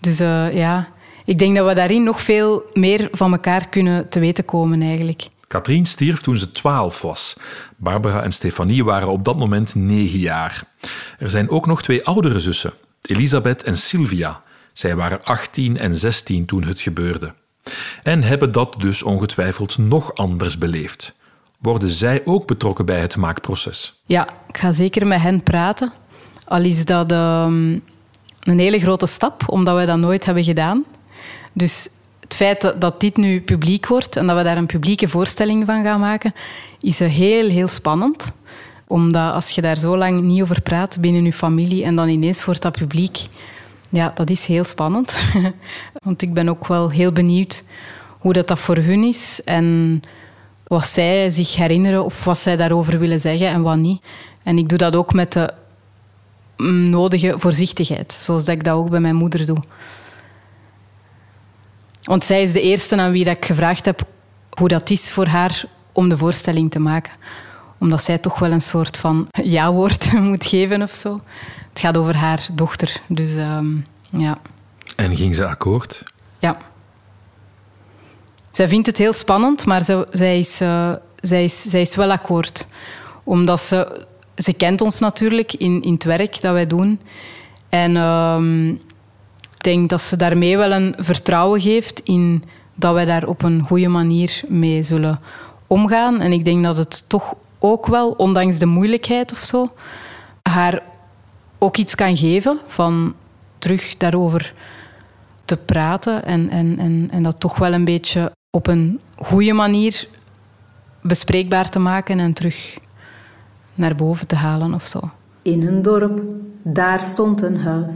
Dus 0.00 0.20
uh, 0.20 0.54
ja, 0.54 0.88
ik 1.24 1.38
denk 1.38 1.56
dat 1.56 1.66
we 1.66 1.74
daarin 1.74 2.02
nog 2.02 2.20
veel 2.20 2.62
meer 2.72 3.08
van 3.12 3.32
elkaar 3.32 3.68
kunnen 3.68 4.08
te 4.08 4.20
weten 4.20 4.44
komen 4.44 4.82
eigenlijk. 4.82 5.26
Katrien 5.50 5.86
stierf 5.86 6.20
toen 6.20 6.36
ze 6.36 6.50
twaalf 6.50 7.02
was. 7.02 7.36
Barbara 7.76 8.22
en 8.22 8.32
Stefanie 8.32 8.84
waren 8.84 9.08
op 9.08 9.24
dat 9.24 9.38
moment 9.38 9.74
negen 9.74 10.18
jaar. 10.18 10.62
Er 11.18 11.30
zijn 11.30 11.48
ook 11.48 11.66
nog 11.66 11.82
twee 11.82 12.04
oudere 12.04 12.40
zussen, 12.40 12.72
Elisabeth 13.02 13.62
en 13.62 13.76
Sylvia. 13.76 14.42
Zij 14.72 14.96
waren 14.96 15.24
18 15.24 15.78
en 15.78 15.94
16 15.94 16.46
toen 16.46 16.64
het 16.64 16.80
gebeurde. 16.80 17.34
En 18.02 18.22
hebben 18.22 18.52
dat 18.52 18.76
dus 18.78 19.02
ongetwijfeld 19.02 19.78
nog 19.78 20.14
anders 20.14 20.58
beleefd. 20.58 21.16
Worden 21.60 21.88
zij 21.88 22.22
ook 22.24 22.46
betrokken 22.46 22.86
bij 22.86 23.00
het 23.00 23.16
maakproces? 23.16 24.00
Ja, 24.04 24.28
ik 24.48 24.58
ga 24.58 24.72
zeker 24.72 25.06
met 25.06 25.20
hen 25.20 25.42
praten. 25.42 25.92
Al 26.44 26.62
is 26.62 26.84
dat 26.84 27.12
ehm, 27.12 27.78
een 28.40 28.58
hele 28.58 28.78
grote 28.78 29.06
stap, 29.06 29.42
omdat 29.46 29.74
wij 29.74 29.86
dat 29.86 29.98
nooit 29.98 30.24
hebben 30.24 30.44
gedaan. 30.44 30.84
Dus 31.52 31.88
het 32.30 32.38
feit 32.38 32.80
dat 32.80 33.00
dit 33.00 33.16
nu 33.16 33.40
publiek 33.40 33.86
wordt 33.86 34.16
en 34.16 34.26
dat 34.26 34.36
we 34.36 34.42
daar 34.42 34.56
een 34.56 34.66
publieke 34.66 35.08
voorstelling 35.08 35.66
van 35.66 35.84
gaan 35.84 36.00
maken, 36.00 36.32
is 36.80 36.98
heel, 36.98 37.48
heel 37.48 37.68
spannend. 37.68 38.32
Omdat 38.86 39.32
als 39.32 39.50
je 39.50 39.60
daar 39.60 39.78
zo 39.78 39.96
lang 39.96 40.20
niet 40.20 40.42
over 40.42 40.62
praat 40.62 41.00
binnen 41.00 41.24
je 41.24 41.32
familie 41.32 41.84
en 41.84 41.96
dan 41.96 42.08
ineens 42.08 42.44
wordt 42.44 42.62
dat 42.62 42.78
publiek, 42.78 43.18
ja, 43.88 44.12
dat 44.14 44.30
is 44.30 44.46
heel 44.46 44.64
spannend. 44.64 45.18
Want 46.04 46.22
ik 46.22 46.34
ben 46.34 46.48
ook 46.48 46.66
wel 46.66 46.90
heel 46.90 47.12
benieuwd 47.12 47.64
hoe 48.18 48.32
dat, 48.32 48.48
dat 48.48 48.58
voor 48.58 48.76
hun 48.76 49.04
is 49.04 49.40
en 49.44 50.00
wat 50.66 50.86
zij 50.86 51.30
zich 51.30 51.56
herinneren 51.56 52.04
of 52.04 52.24
wat 52.24 52.38
zij 52.38 52.56
daarover 52.56 52.98
willen 52.98 53.20
zeggen 53.20 53.48
en 53.48 53.62
wat 53.62 53.76
niet. 53.76 54.02
En 54.42 54.58
ik 54.58 54.68
doe 54.68 54.78
dat 54.78 54.96
ook 54.96 55.12
met 55.12 55.32
de 55.32 55.52
nodige 56.90 57.34
voorzichtigheid, 57.38 58.18
zoals 58.20 58.44
dat 58.44 58.54
ik 58.54 58.64
dat 58.64 58.74
ook 58.74 58.90
bij 58.90 59.00
mijn 59.00 59.16
moeder 59.16 59.46
doe. 59.46 59.58
Want 62.02 62.24
zij 62.24 62.42
is 62.42 62.52
de 62.52 62.60
eerste 62.60 62.96
aan 62.96 63.10
wie 63.10 63.24
dat 63.24 63.36
ik 63.36 63.44
gevraagd 63.44 63.84
heb 63.84 64.02
hoe 64.50 64.68
dat 64.68 64.90
is 64.90 65.12
voor 65.12 65.26
haar 65.26 65.64
om 65.92 66.08
de 66.08 66.18
voorstelling 66.18 66.70
te 66.70 66.78
maken. 66.78 67.12
Omdat 67.78 68.02
zij 68.02 68.18
toch 68.18 68.38
wel 68.38 68.52
een 68.52 68.62
soort 68.62 68.96
van 68.96 69.28
ja-woord 69.42 70.12
moet 70.20 70.46
geven 70.46 70.82
of 70.82 70.92
zo. 70.92 71.20
Het 71.68 71.80
gaat 71.80 71.96
over 71.96 72.16
haar 72.16 72.46
dochter, 72.52 73.00
dus 73.08 73.34
ehm, 73.34 73.76
ja. 74.10 74.36
En 74.96 75.16
ging 75.16 75.34
ze 75.34 75.46
akkoord? 75.46 76.02
Ja. 76.38 76.56
Zij 78.52 78.68
vindt 78.68 78.86
het 78.86 78.98
heel 78.98 79.12
spannend, 79.12 79.66
maar 79.66 79.82
ze, 79.82 80.06
zij, 80.10 80.38
is, 80.38 80.60
uh, 80.60 80.92
zij, 81.20 81.44
is, 81.44 81.62
zij 81.62 81.80
is 81.80 81.94
wel 81.96 82.10
akkoord. 82.10 82.66
Omdat 83.24 83.60
ze... 83.60 84.06
Ze 84.34 84.52
kent 84.52 84.80
ons 84.80 84.98
natuurlijk 84.98 85.52
in, 85.52 85.82
in 85.82 85.92
het 85.92 86.04
werk 86.04 86.40
dat 86.40 86.52
wij 86.52 86.66
doen. 86.66 87.00
En 87.68 87.96
ik 88.74 88.89
denk 89.62 89.90
dat 89.90 90.00
ze 90.00 90.16
daarmee 90.16 90.56
wel 90.56 90.72
een 90.72 90.94
vertrouwen 90.98 91.60
geeft 91.60 92.00
in 92.00 92.44
dat 92.74 92.94
wij 92.94 93.04
daar 93.04 93.26
op 93.26 93.42
een 93.42 93.60
goede 93.60 93.88
manier 93.88 94.40
mee 94.48 94.82
zullen 94.82 95.18
omgaan. 95.66 96.20
En 96.20 96.32
ik 96.32 96.44
denk 96.44 96.64
dat 96.64 96.76
het 96.76 97.08
toch 97.08 97.34
ook 97.58 97.86
wel, 97.86 98.10
ondanks 98.10 98.58
de 98.58 98.66
moeilijkheid 98.66 99.32
of 99.32 99.38
zo, 99.38 99.72
haar 100.42 100.82
ook 101.58 101.76
iets 101.76 101.94
kan 101.94 102.16
geven 102.16 102.58
van 102.66 103.14
terug 103.58 103.96
daarover 103.96 104.52
te 105.44 105.56
praten 105.56 106.24
en, 106.24 106.50
en, 106.50 106.78
en, 106.78 107.08
en 107.12 107.22
dat 107.22 107.40
toch 107.40 107.58
wel 107.58 107.72
een 107.72 107.84
beetje 107.84 108.32
op 108.50 108.66
een 108.66 109.00
goede 109.16 109.52
manier 109.52 110.08
bespreekbaar 111.02 111.68
te 111.70 111.78
maken 111.78 112.18
en 112.18 112.32
terug 112.32 112.78
naar 113.74 113.94
boven 113.94 114.26
te 114.26 114.36
halen 114.36 114.74
of 114.74 114.86
zo. 114.86 115.00
In 115.42 115.66
een 115.66 115.82
dorp, 115.82 116.20
daar 116.62 117.00
stond 117.00 117.42
een 117.42 117.58
huis. 117.58 117.92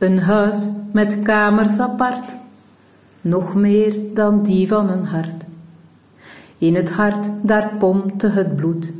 Een 0.00 0.18
huis 0.18 0.58
met 0.92 1.22
kamers 1.22 1.78
apart, 1.78 2.36
nog 3.20 3.54
meer 3.54 3.96
dan 4.14 4.42
die 4.42 4.68
van 4.68 4.90
een 4.90 5.04
hart. 5.04 5.44
In 6.58 6.74
het 6.74 6.90
hart 6.90 7.28
daar 7.42 7.74
pompte 7.78 8.28
het 8.28 8.56
bloed, 8.56 8.92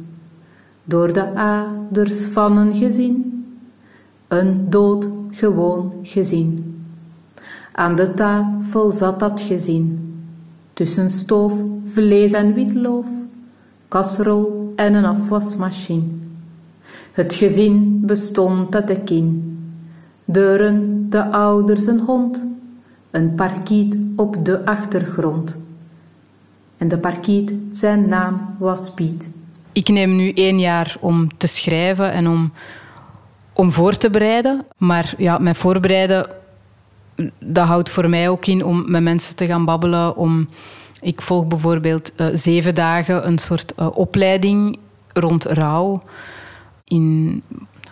door 0.85 1.13
de 1.13 1.35
aders 1.35 2.25
van 2.25 2.57
een 2.57 2.75
gezin, 2.75 3.45
een 4.29 4.71
doodgewoon 4.71 5.93
gezin. 6.03 6.81
Aan 7.73 7.97
de 7.97 8.15
tafel 8.15 8.91
zat 8.91 9.21
dat 9.21 9.41
gezin, 9.41 10.15
tussen 10.73 11.11
stoof, 11.11 11.53
vlees 11.85 12.33
en 12.33 12.55
witloof, 12.55 13.07
kasrol 13.89 14.73
en 14.77 14.95
een 14.95 15.05
afwasmachine. 15.05 16.05
Het 17.13 17.35
gezin 17.35 18.03
bestond 18.07 18.75
uit 18.75 18.87
de 18.87 19.01
kin, 19.01 19.50
deuren, 20.33 21.07
de 21.11 21.31
ouders, 21.31 21.87
een 21.87 22.01
hond, 22.01 22.43
een 23.11 23.35
parkiet 23.35 23.97
op 24.17 24.45
de 24.45 24.65
achtergrond. 24.65 25.57
En 26.79 26.89
de 26.89 26.99
parkiet, 26.99 27.53
zijn 27.73 28.09
naam 28.09 28.57
was 28.59 28.91
Piet. 28.95 29.31
Ik 29.73 29.89
neem 29.89 30.17
nu 30.17 30.33
één 30.33 30.61
jaar 30.61 30.97
om 31.01 31.37
te 31.37 31.47
schrijven 31.47 32.13
en 32.13 32.29
om, 32.29 32.53
om 33.53 33.73
voor 33.73 33.93
te 33.93 34.11
bereiden. 34.11 34.65
Maar 34.77 35.15
ja, 35.17 35.39
mijn 35.39 35.55
voorbereiden, 35.55 36.27
dat 37.39 37.67
houdt 37.67 37.91
voor 37.91 38.09
mij 38.09 38.29
ook 38.29 38.47
in 38.47 38.65
om 38.65 38.91
met 38.91 39.03
mensen 39.03 39.37
te 39.37 39.47
gaan 39.47 39.65
babbelen. 39.65 40.17
Om, 40.17 40.49
ik 41.01 41.23
volg 41.23 41.47
bijvoorbeeld 41.47 42.13
uh, 42.17 42.27
zeven 42.33 42.75
dagen 42.75 43.27
een 43.27 43.39
soort 43.39 43.73
uh, 43.79 43.89
opleiding 43.95 44.79
rond 45.13 45.45
rouw 45.45 46.03
in 46.85 47.43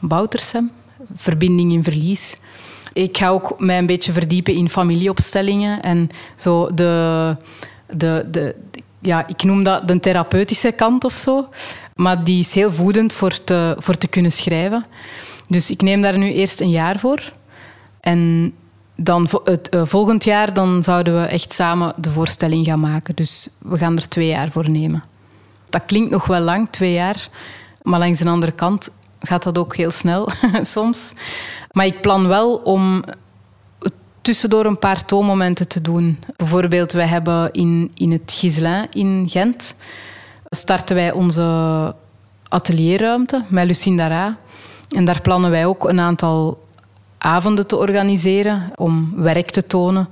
Boutersem 0.01 0.71
verbinding 1.17 1.73
in 1.73 1.85
verlies. 1.85 2.37
Ik 2.93 3.19
ga 3.19 3.29
ook 3.29 3.55
mij 3.59 3.79
een 3.79 3.87
beetje 3.87 4.13
verdiepen 4.13 4.55
in 4.55 4.69
familieopstellingen 4.69 5.83
en 5.83 6.11
zo 6.37 6.75
de, 6.75 7.37
de, 7.87 8.27
de, 8.31 8.55
ja, 9.01 9.27
ik 9.27 9.43
noem 9.43 9.63
dat 9.63 9.89
de 9.89 10.01
therapeutische 10.01 10.73
kant 10.73 11.05
of 11.05 11.17
zo. 11.17 11.49
Maar 11.95 12.25
die 12.25 12.41
is 12.41 12.55
heel 12.55 12.73
voedend 12.73 13.13
voor 13.13 13.45
te, 13.45 13.77
voor 13.79 13.97
te 13.97 14.09
kunnen 14.09 14.33
schrijven. 14.33 14.85
Dus 15.47 15.71
ik 15.71 15.83
neem 15.83 16.03
daar 16.03 16.19
nu 16.19 16.33
eerst 16.33 16.61
een 16.61 16.71
jaar 16.71 16.99
voor. 16.99 17.31
En 18.01 18.53
dan 18.97 19.29
het 19.45 19.75
uh, 19.75 19.83
volgend 19.85 20.25
jaar 20.25 20.55
dan 20.55 20.83
zouden 20.83 21.21
we 21.21 21.27
echt 21.27 21.53
samen 21.53 21.93
de 21.97 22.11
voorstelling 22.11 22.67
gaan 22.67 22.81
maken. 22.81 23.15
Dus 23.15 23.49
we 23.59 23.79
gaan 23.79 23.97
er 23.97 24.09
twee 24.09 24.27
jaar 24.27 24.51
voor 24.51 24.71
nemen. 24.71 25.05
Dat 25.71 25.83
klinkt 25.87 26.11
nog 26.11 26.27
wel 26.27 26.41
lang, 26.41 26.69
twee 26.71 26.93
jaar. 26.93 27.29
Maar 27.83 27.99
langs 27.99 28.19
de 28.19 28.29
andere 28.29 28.53
kant 28.53 28.91
gaat 29.21 29.43
dat 29.43 29.59
ook 29.59 29.77
heel 29.77 29.91
snel 29.91 30.29
soms. 30.63 31.13
Maar 31.73 31.87
ik 31.87 32.01
plan 32.01 32.29
wel 32.29 32.57
om 32.57 33.05
tussendoor 34.21 34.65
een 34.65 34.79
paar 34.79 35.05
toonmomenten 35.05 35.69
te 35.69 35.81
doen. 35.81 36.19
Bijvoorbeeld, 36.37 36.93
wij 36.93 37.07
hebben 37.07 37.53
in, 37.53 37.91
in 37.95 38.13
het 38.13 38.33
Giselin 38.37 38.87
in 38.91 39.27
Gent 39.29 39.75
starten 40.51 40.97
wij 40.97 41.13
onze 41.13 41.95
atelierruimte 42.49 43.45
met 43.49 43.67
Lucinda 43.67 44.07
Ra. 44.07 44.37
En 44.97 45.05
daar 45.05 45.21
plannen 45.21 45.51
wij 45.51 45.67
ook 45.67 45.89
een 45.89 46.01
aantal 46.01 46.67
avonden 47.19 47.67
te 47.67 47.77
organiseren 47.77 48.71
om 48.75 49.13
werk 49.17 49.51
te 49.51 49.67
tonen. 49.67 50.09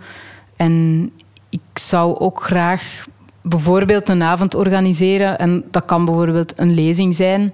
En 0.56 1.10
ik 1.48 1.60
zou 1.74 2.18
ook 2.18 2.42
graag 2.42 3.04
bijvoorbeeld 3.42 4.08
een 4.08 4.22
avond 4.22 4.54
organiseren. 4.54 5.38
En 5.38 5.64
dat 5.70 5.84
kan 5.84 6.04
bijvoorbeeld 6.04 6.58
een 6.58 6.74
lezing 6.74 7.14
zijn 7.14 7.52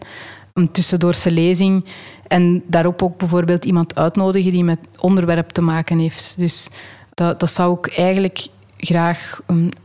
een 0.52 0.71
tussendoorse 0.71 1.30
lezing. 1.30 1.85
En 2.26 2.62
daarop 2.66 3.02
ook 3.02 3.18
bijvoorbeeld 3.18 3.64
iemand 3.64 3.94
uitnodigen 3.94 4.52
die 4.52 4.64
met 4.64 4.78
onderwerp 4.99 5.49
te 5.49 5.62
maken 5.62 5.99
heeft. 5.99 6.35
Dus 6.37 6.68
dat, 7.14 7.40
dat 7.40 7.50
zou 7.50 7.78
ik 7.78 7.97
eigenlijk 7.97 8.49
graag 8.76 9.40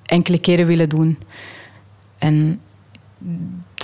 enkele 0.06 0.40
keren 0.40 0.66
willen 0.66 0.90
doen. 0.90 1.18
En 2.18 2.60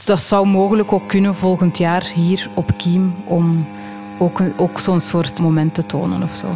dat 0.06 0.22
zou 0.22 0.48
mogelijk 0.48 0.92
ook 0.92 1.08
kunnen 1.08 1.36
volgend 1.36 1.78
jaar 1.78 2.12
hier 2.16 2.50
op 2.56 2.78
Kiem 2.78 3.14
om 3.26 3.66
ook, 4.20 4.42
ook 4.58 4.80
zo'n 4.80 5.02
soort 5.02 5.42
moment 5.42 5.74
te 5.74 5.86
tonen 5.86 6.24
of 6.24 6.36
zo. 6.36 6.48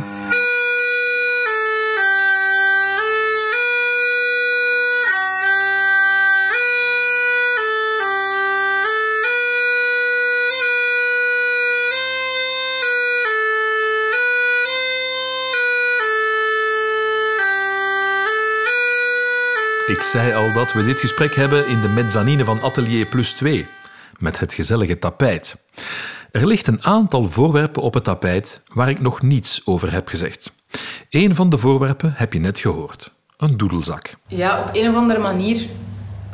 Ik 19.98 20.04
zei 20.04 20.34
al 20.34 20.54
dat 20.54 20.74
we 20.74 20.84
dit 20.84 21.00
gesprek 21.00 21.36
hebben 21.36 21.68
in 21.68 21.82
de 21.82 21.88
mezzanine 21.88 22.44
van 22.44 22.62
Atelier 22.62 23.06
Plus 23.06 23.34
2, 23.34 23.66
met 24.18 24.40
het 24.40 24.54
gezellige 24.54 25.00
tapijt. 25.00 25.64
Er 26.32 26.48
ligt 26.48 26.68
een 26.68 26.84
aantal 26.84 27.30
voorwerpen 27.30 27.82
op 27.82 27.94
het 27.94 28.04
tapijt 28.04 28.62
waar 28.74 28.90
ik 28.90 29.02
nog 29.02 29.22
niets 29.22 29.62
over 29.66 29.92
heb 29.92 30.08
gezegd. 30.08 30.54
Een 31.10 31.36
van 31.36 31.50
de 31.50 31.58
voorwerpen 31.58 32.14
heb 32.16 32.34
je 32.34 32.40
net 32.40 32.60
gehoord. 32.60 33.14
Een 33.38 33.58
doedelzak. 33.58 34.14
Ja, 34.28 34.60
op 34.60 34.70
een 34.74 34.90
of 34.90 34.96
andere 34.96 35.20
manier 35.20 35.66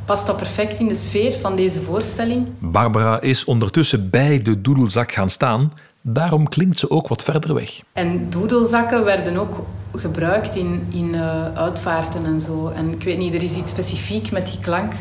past 0.05 0.25
dat 0.27 0.37
perfect 0.37 0.79
in 0.79 0.87
de 0.87 0.95
sfeer 0.95 1.39
van 1.39 1.55
deze 1.55 1.81
voorstelling. 1.81 2.47
Barbara 2.59 3.21
is 3.21 3.45
ondertussen 3.45 4.09
bij 4.09 4.41
de 4.41 4.61
doedelzak 4.61 5.11
gaan 5.11 5.29
staan 5.29 5.73
Daarom 6.05 6.47
klinkt 6.49 6.79
ze 6.79 6.89
ook 6.89 7.07
wat 7.07 7.23
verder 7.23 7.53
weg. 7.53 7.81
En 7.93 8.29
doedelzakken 8.29 9.03
werden 9.03 9.37
ook 9.37 9.65
gebruikt 9.95 10.55
in, 10.55 10.87
in 10.89 11.13
uh, 11.13 11.53
uitvaarten 11.53 12.25
en 12.25 12.41
zo. 12.41 12.67
En 12.67 12.91
ik 12.91 13.03
weet 13.03 13.17
niet, 13.17 13.33
er 13.33 13.43
is 13.43 13.55
iets 13.55 13.71
specifiek 13.71 14.31
met 14.31 14.47
die 14.47 14.59
klank 14.59 14.93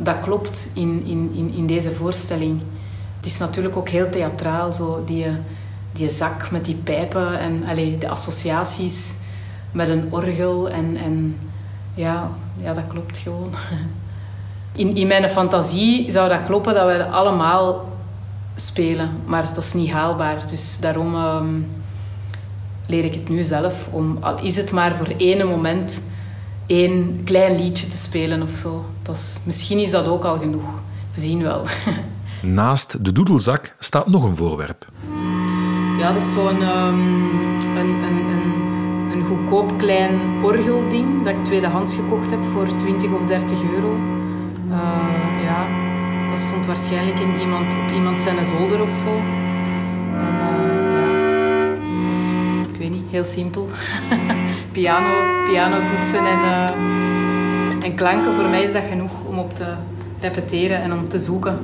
dat 0.00 0.20
klopt 0.20 0.68
in, 0.72 1.02
in, 1.06 1.52
in, 1.56 1.66
deze 1.66 1.94
voorstelling. 1.94 2.62
Het 3.16 3.26
is 3.26 3.38
natuurlijk 3.38 3.76
ook 3.76 3.88
heel 3.88 4.10
theatraal, 4.10 4.72
zo 4.72 5.02
die, 5.06 5.26
die 5.92 6.08
zak 6.08 6.50
met 6.50 6.64
die 6.64 6.74
pijpen 6.74 7.38
en 7.38 7.64
allee, 7.66 7.98
de 7.98 8.08
associaties 8.08 9.12
met 9.72 9.88
een 9.88 10.06
orgel. 10.10 10.70
En, 10.70 10.96
en 10.96 11.38
ja, 11.94 12.30
ja, 12.60 12.74
dat 12.74 12.86
klopt 12.86 13.18
gewoon. 13.18 13.50
In, 14.76 14.96
in 14.96 15.06
mijn 15.06 15.28
fantasie 15.28 16.10
zou 16.10 16.28
dat 16.28 16.42
kloppen 16.42 16.74
dat 16.74 16.86
we 16.86 17.06
allemaal 17.06 17.88
spelen, 18.54 19.10
maar 19.24 19.44
dat 19.44 19.56
is 19.56 19.72
niet 19.72 19.90
haalbaar. 19.90 20.48
Dus 20.50 20.78
daarom 20.80 21.14
ehm, 21.14 21.60
leer 22.86 23.04
ik 23.04 23.14
het 23.14 23.28
nu 23.28 23.42
zelf. 23.42 23.88
Om, 23.90 24.18
al 24.20 24.42
is 24.42 24.56
het 24.56 24.72
maar 24.72 24.96
voor 24.96 25.08
één 25.16 25.46
moment 25.46 26.02
één 26.66 27.20
klein 27.24 27.56
liedje 27.56 27.86
te 27.86 27.96
spelen 27.96 28.42
of 28.42 28.54
zo. 28.54 28.84
Dat 29.02 29.16
is, 29.16 29.36
misschien 29.44 29.78
is 29.78 29.90
dat 29.90 30.06
ook 30.06 30.24
al 30.24 30.38
genoeg. 30.38 30.82
We 31.14 31.20
zien 31.20 31.42
wel. 31.42 31.62
Naast 32.42 33.04
de 33.04 33.12
doedelzak 33.12 33.74
staat 33.78 34.08
nog 34.08 34.22
een 34.22 34.36
voorwerp. 34.36 34.86
Ja, 35.98 36.12
dat 36.12 36.22
is 36.22 36.32
zo'n 36.32 36.62
um, 36.62 37.40
een, 37.76 38.02
een, 38.02 38.26
een, 38.26 38.54
een 39.12 39.24
goedkoop 39.24 39.78
klein 39.78 40.44
orgelding 40.44 41.24
dat 41.24 41.34
ik 41.34 41.44
tweedehands 41.44 41.94
gekocht 41.94 42.30
heb 42.30 42.44
voor 42.44 42.76
20 42.76 43.10
of 43.10 43.26
30 43.26 43.62
euro. 43.62 43.94
Uh, 44.68 44.74
ja, 45.42 45.66
dat 46.28 46.38
stond 46.38 46.66
waarschijnlijk 46.66 47.20
in 47.20 47.40
iemand, 47.40 47.72
op 47.72 47.90
iemand 47.94 48.20
zijn 48.20 48.44
zolder 48.44 48.82
of 48.82 48.94
zo. 48.94 49.43
Heel 53.14 53.24
simpel. 53.24 53.68
piano, 54.72 55.44
piano 55.46 55.76
toetsen 55.84 56.18
en, 56.18 56.38
uh, 56.38 57.84
en 57.84 57.94
klanken, 57.94 58.34
voor 58.34 58.48
mij 58.48 58.62
is 58.62 58.72
dat 58.72 58.82
genoeg 58.88 59.12
om 59.26 59.38
op 59.38 59.54
te 59.54 59.74
repeteren 60.20 60.82
en 60.82 60.92
om 60.92 61.08
te 61.08 61.18
zoeken. 61.18 61.58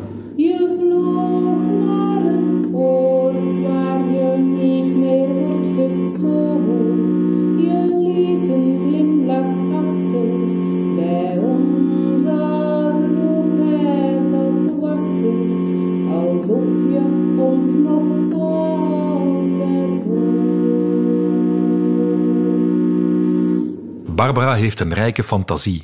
Barbara 24.33 24.57
heeft 24.57 24.81
een 24.81 24.95
rijke 24.95 25.23
fantasie. 25.23 25.83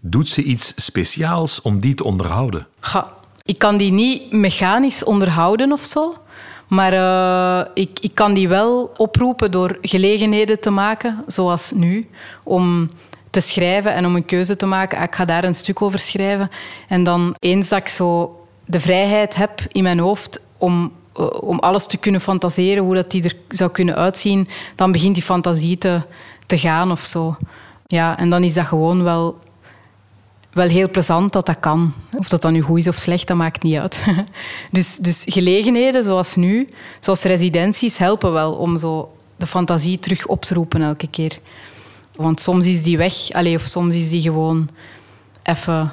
Doet 0.00 0.28
ze 0.28 0.42
iets 0.42 0.72
speciaals 0.76 1.62
om 1.62 1.80
die 1.80 1.94
te 1.94 2.04
onderhouden? 2.04 2.66
Ik 3.42 3.58
kan 3.58 3.76
die 3.76 3.92
niet 3.92 4.32
mechanisch 4.32 5.04
onderhouden 5.04 5.72
of 5.72 5.84
zo. 5.84 6.14
Maar 6.66 6.92
uh, 6.92 7.66
ik, 7.74 7.98
ik 8.00 8.14
kan 8.14 8.34
die 8.34 8.48
wel 8.48 8.92
oproepen 8.96 9.50
door 9.50 9.78
gelegenheden 9.80 10.60
te 10.60 10.70
maken, 10.70 11.24
zoals 11.26 11.72
nu, 11.72 12.08
om 12.42 12.88
te 13.30 13.40
schrijven 13.40 13.94
en 13.94 14.06
om 14.06 14.16
een 14.16 14.24
keuze 14.24 14.56
te 14.56 14.66
maken. 14.66 15.02
Ik 15.02 15.14
ga 15.14 15.24
daar 15.24 15.44
een 15.44 15.54
stuk 15.54 15.82
over 15.82 15.98
schrijven. 15.98 16.50
En 16.88 17.04
dan 17.04 17.34
eens 17.38 17.68
dat 17.68 17.78
ik 17.78 17.88
zo 17.88 18.40
de 18.64 18.80
vrijheid 18.80 19.34
heb 19.34 19.60
in 19.68 19.82
mijn 19.82 19.98
hoofd 19.98 20.40
om, 20.58 20.92
uh, 21.20 21.26
om 21.40 21.58
alles 21.58 21.86
te 21.86 21.96
kunnen 21.96 22.20
fantaseren, 22.20 22.84
hoe 22.84 22.94
dat 22.94 23.10
die 23.10 23.22
er 23.22 23.36
zou 23.48 23.70
kunnen 23.70 23.94
uitzien, 23.94 24.48
dan 24.74 24.92
begint 24.92 25.14
die 25.14 25.24
fantasie 25.24 25.78
te, 25.78 26.00
te 26.46 26.58
gaan 26.58 26.90
of 26.90 27.04
zo. 27.04 27.36
Ja, 27.86 28.18
en 28.18 28.30
dan 28.30 28.42
is 28.42 28.54
dat 28.54 28.66
gewoon 28.66 29.02
wel 29.02 29.38
wel 30.56 30.68
heel 30.68 30.90
plezant 30.90 31.32
dat 31.32 31.46
dat 31.46 31.60
kan. 31.60 31.92
Of 32.16 32.28
dat 32.28 32.42
dan 32.42 32.52
nu 32.52 32.60
goed 32.60 32.78
is 32.78 32.88
of 32.88 32.96
slecht, 32.96 33.26
dat 33.26 33.36
maakt 33.36 33.62
niet 33.62 33.78
uit. 33.78 34.04
Dus, 34.70 34.96
dus 34.96 35.24
gelegenheden 35.26 36.04
zoals 36.04 36.34
nu, 36.34 36.68
zoals 37.00 37.22
residenties, 37.22 37.98
helpen 37.98 38.32
wel 38.32 38.54
om 38.54 38.78
zo 38.78 39.16
de 39.36 39.46
fantasie 39.46 39.98
terug 39.98 40.26
op 40.26 40.44
te 40.44 40.54
roepen 40.54 40.82
elke 40.82 41.08
keer. 41.10 41.38
Want 42.14 42.40
soms 42.40 42.66
is 42.66 42.82
die 42.82 42.96
weg, 42.96 43.32
allez, 43.32 43.54
of 43.54 43.62
soms 43.62 43.96
is 43.96 44.08
die 44.08 44.22
gewoon 44.22 44.68
even 45.42 45.92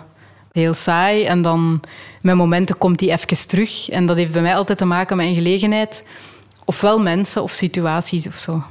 heel 0.51 0.73
saai. 0.73 1.23
En 1.23 1.41
dan 1.41 1.81
met 2.21 2.35
momenten 2.35 2.77
komt 2.77 2.99
die 2.99 3.11
even 3.11 3.47
terug. 3.47 3.89
En 3.89 4.05
dat 4.05 4.17
heeft 4.17 4.31
bij 4.31 4.41
mij 4.41 4.55
altijd 4.55 4.77
te 4.77 4.85
maken 4.85 5.17
met 5.17 5.25
een 5.25 5.35
gelegenheid. 5.35 6.07
Ofwel 6.65 6.99
mensen 6.99 7.43
of 7.43 7.51
situaties 7.51 8.27
of 8.27 8.35
zo. 8.35 8.63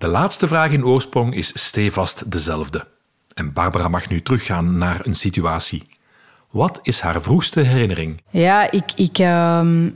De 0.00 0.08
laatste 0.08 0.48
vraag 0.48 0.70
in 0.70 0.84
oorsprong 0.84 1.34
is 1.34 1.66
stevast 1.66 2.30
dezelfde. 2.30 2.86
En 3.34 3.52
Barbara 3.52 3.88
mag 3.88 4.08
nu 4.08 4.22
teruggaan 4.22 4.78
naar 4.78 5.00
een 5.06 5.14
situatie. 5.14 5.88
Wat 6.50 6.78
is 6.82 7.00
haar 7.00 7.22
vroegste 7.22 7.60
herinnering? 7.60 8.22
Ja, 8.30 8.70
ik, 8.70 8.92
ik, 8.96 9.18
uh, 9.18 9.86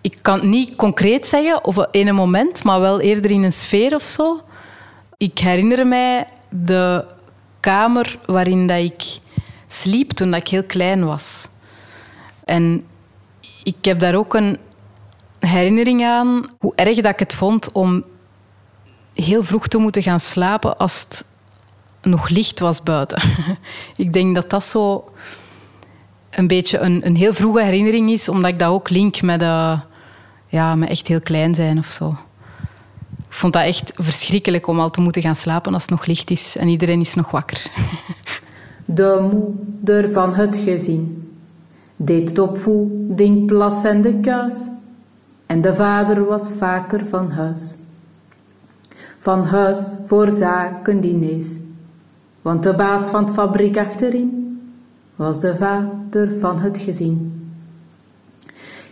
ik 0.00 0.18
kan 0.22 0.34
het 0.34 0.48
niet 0.48 0.76
concreet 0.76 1.26
zeggen 1.26 1.64
of 1.64 1.86
in 1.90 2.08
een 2.08 2.14
moment, 2.14 2.64
maar 2.64 2.80
wel 2.80 3.00
eerder 3.00 3.30
in 3.30 3.42
een 3.42 3.52
sfeer 3.52 3.94
of 3.94 4.02
zo. 4.02 4.40
Ik 5.16 5.38
herinner 5.38 5.86
mij 5.86 6.26
de 6.48 7.04
kamer 7.60 8.18
waarin 8.26 8.66
dat 8.66 8.84
ik 8.84 9.18
sliep 9.66 10.10
toen 10.10 10.30
dat 10.30 10.40
ik 10.40 10.48
heel 10.48 10.64
klein 10.64 11.04
was. 11.04 11.48
En 12.44 12.84
ik 13.62 13.84
heb 13.84 14.00
daar 14.00 14.14
ook 14.14 14.34
een 14.34 14.58
herinnering 15.38 16.04
aan 16.04 16.46
hoe 16.58 16.74
erg 16.74 16.96
dat 16.96 17.12
ik 17.12 17.18
het 17.18 17.34
vond 17.34 17.72
om 17.72 18.04
heel 19.14 19.42
vroeg 19.42 19.66
te 19.66 19.78
moeten 19.78 20.02
gaan 20.02 20.20
slapen 20.20 20.78
als 20.78 21.00
het 21.08 21.24
nog 22.02 22.28
licht 22.28 22.60
was 22.60 22.82
buiten. 22.82 23.22
ik 23.96 24.12
denk 24.12 24.34
dat 24.34 24.50
dat 24.50 24.64
zo 24.64 25.12
een 26.30 26.46
beetje 26.46 26.78
een, 26.78 27.06
een 27.06 27.16
heel 27.16 27.34
vroege 27.34 27.62
herinnering 27.62 28.10
is, 28.10 28.28
omdat 28.28 28.50
ik 28.50 28.58
dat 28.58 28.70
ook 28.70 28.90
link 28.90 29.22
met, 29.22 29.42
uh, 29.42 29.80
ja, 30.46 30.74
met 30.74 30.88
echt 30.88 31.06
heel 31.06 31.20
klein 31.20 31.54
zijn 31.54 31.78
of 31.78 31.86
zo. 31.86 32.16
Ik 33.28 33.38
vond 33.38 33.52
dat 33.52 33.62
echt 33.62 33.92
verschrikkelijk 33.96 34.66
om 34.66 34.80
al 34.80 34.90
te 34.90 35.00
moeten 35.00 35.22
gaan 35.22 35.36
slapen 35.36 35.74
als 35.74 35.82
het 35.82 35.90
nog 35.90 36.06
licht 36.06 36.30
is 36.30 36.56
en 36.56 36.68
iedereen 36.68 37.00
is 37.00 37.14
nog 37.14 37.30
wakker. 37.30 37.62
De 38.84 39.28
moeder 39.30 40.10
van 40.10 40.34
het 40.34 40.56
gezin 40.56 41.32
deed 41.96 42.34
de 42.34 42.42
opvoeding, 42.42 43.46
plas 43.46 43.84
en 43.84 44.02
de 44.02 44.20
kuis. 44.20 44.54
En 45.46 45.60
de 45.60 45.74
vader 45.74 46.24
was 46.24 46.52
vaker 46.58 47.06
van 47.08 47.30
huis. 47.30 47.74
Van 49.22 49.44
huis 49.44 49.78
voor 50.06 50.32
zaken 50.32 51.00
diners. 51.00 51.46
Want 52.42 52.62
de 52.62 52.74
baas 52.74 53.08
van 53.08 53.24
het 53.24 53.32
fabriek 53.32 53.78
achterin 53.78 54.60
was 55.16 55.40
de 55.40 55.56
vader 55.56 56.38
van 56.38 56.58
het 56.58 56.78
gezin. 56.78 57.42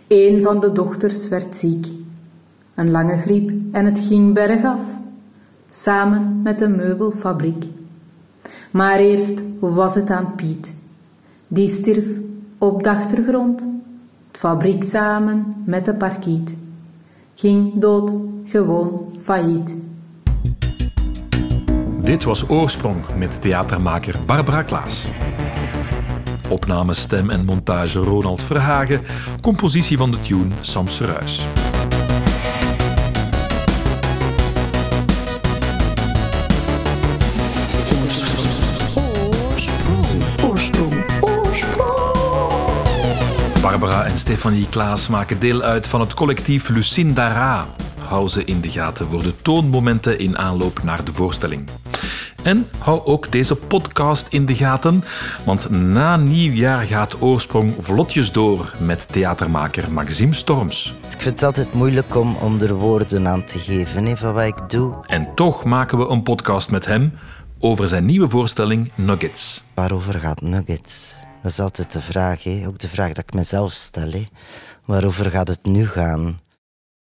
Een 0.08 0.42
van 0.42 0.60
de 0.60 0.72
dochters 0.72 1.28
werd 1.28 1.56
ziek, 1.56 1.86
een 2.74 2.90
lange 2.90 3.16
griep 3.16 3.50
en 3.72 3.84
het 3.84 3.98
ging 3.98 4.34
bergaf, 4.34 4.80
samen 5.68 6.42
met 6.42 6.58
de 6.58 6.68
meubelfabriek. 6.68 7.64
Maar 8.70 8.98
eerst 8.98 9.42
was 9.60 9.94
het 9.94 10.10
aan 10.10 10.34
Piet, 10.34 10.78
die 11.48 11.68
stierf 11.68 12.06
op 12.58 12.82
de 12.82 12.90
achtergrond, 12.90 13.60
het 14.26 14.38
fabriek 14.38 14.84
samen 14.84 15.54
met 15.64 15.84
de 15.84 15.94
parkiet, 15.94 16.56
ging 17.34 17.72
dood, 17.74 18.12
gewoon 18.44 19.12
failliet. 19.22 19.74
Dit 22.10 22.24
was 22.24 22.48
Oorsprong 22.48 23.04
met 23.16 23.40
theatermaker 23.40 24.14
Barbara 24.26 24.62
Klaas. 24.62 25.08
Opname, 26.48 26.94
stem 26.94 27.30
en 27.30 27.44
montage 27.44 27.98
Ronald 27.98 28.42
Verhagen. 28.42 29.02
Compositie 29.40 29.96
van 29.96 30.10
de 30.10 30.20
tune 30.20 30.46
Sam 30.60 30.88
Seruis. 30.88 31.44
Barbara 43.62 44.04
en 44.04 44.18
Stefanie 44.18 44.68
Klaas 44.68 45.08
maken 45.08 45.38
deel 45.38 45.62
uit 45.62 45.86
van 45.86 46.00
het 46.00 46.14
collectief 46.14 46.68
Lucinda 46.68 47.32
Ra. 47.32 47.66
Hou 47.98 48.28
ze 48.28 48.44
in 48.44 48.60
de 48.60 48.70
gaten 48.70 49.08
voor 49.08 49.22
de 49.22 49.34
toonmomenten 49.42 50.18
in 50.18 50.38
aanloop 50.38 50.82
naar 50.82 51.04
de 51.04 51.12
voorstelling. 51.12 51.68
En 52.42 52.68
hou 52.78 53.04
ook 53.04 53.32
deze 53.32 53.56
podcast 53.56 54.26
in 54.28 54.46
de 54.46 54.54
gaten, 54.54 55.04
want 55.44 55.70
na 55.70 56.16
nieuwjaar 56.16 56.82
gaat 56.82 57.20
Oorsprong 57.22 57.74
vlotjes 57.78 58.32
door 58.32 58.74
met 58.80 59.12
theatermaker 59.12 59.92
Maxime 59.92 60.32
Storms. 60.34 60.94
Ik 61.10 61.22
vind 61.22 61.34
het 61.34 61.42
altijd 61.42 61.74
moeilijk 61.74 62.14
om, 62.14 62.36
om 62.36 62.60
er 62.60 62.74
woorden 62.74 63.28
aan 63.28 63.44
te 63.44 63.58
geven 63.58 64.04
he, 64.04 64.16
van 64.16 64.32
wat 64.32 64.44
ik 64.44 64.70
doe. 64.70 64.94
En 65.06 65.34
toch 65.34 65.64
maken 65.64 65.98
we 65.98 66.08
een 66.08 66.22
podcast 66.22 66.70
met 66.70 66.86
hem 66.86 67.12
over 67.58 67.88
zijn 67.88 68.04
nieuwe 68.04 68.28
voorstelling 68.28 68.92
Nuggets. 68.94 69.62
Waarover 69.74 70.20
gaat 70.20 70.40
Nuggets? 70.40 71.16
Dat 71.42 71.50
is 71.50 71.60
altijd 71.60 71.92
de 71.92 72.00
vraag, 72.00 72.42
he. 72.42 72.64
ook 72.66 72.78
de 72.78 72.88
vraag 72.88 73.08
dat 73.08 73.24
ik 73.28 73.34
mezelf 73.34 73.72
stel. 73.72 74.10
He. 74.10 74.26
Waarover 74.84 75.30
gaat 75.30 75.48
het 75.48 75.64
nu 75.64 75.86
gaan? 75.86 76.40